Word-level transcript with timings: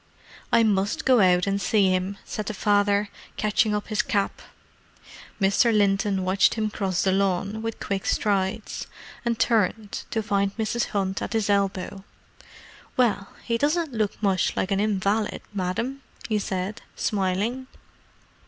"I 0.51 0.63
must 0.63 1.05
go 1.05 1.19
out 1.19 1.45
and 1.45 1.61
see 1.61 1.89
him," 1.91 2.17
said 2.25 2.47
the 2.47 2.55
father, 2.55 3.09
catching 3.37 3.75
up 3.75 3.89
his 3.89 4.01
cap. 4.01 4.41
Mr. 5.39 5.71
Linton 5.71 6.23
watched 6.23 6.55
him 6.55 6.71
cross 6.71 7.03
the 7.03 7.11
lawn 7.11 7.61
with 7.61 7.79
quick 7.79 8.07
strides: 8.07 8.87
and 9.23 9.37
turned, 9.37 10.05
to 10.09 10.23
find 10.23 10.57
Mrs. 10.57 10.85
Hunt 10.85 11.21
at 11.21 11.33
his 11.33 11.51
elbow. 11.51 12.03
"Well—he 12.97 13.59
doesn't 13.59 13.93
look 13.93 14.23
much 14.23 14.57
like 14.57 14.71
an 14.71 14.79
invalid, 14.79 15.43
Madam!" 15.53 16.01
he 16.27 16.39
said, 16.39 16.81
smiling. 16.95 17.67